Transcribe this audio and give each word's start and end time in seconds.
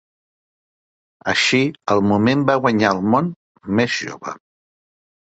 Així, 1.33 1.59
el 1.95 2.01
moment 2.11 2.41
va 2.49 2.55
guanyar 2.63 2.89
al 2.93 3.01
món 3.15 3.29
més 3.81 3.99
jove. 4.07 4.33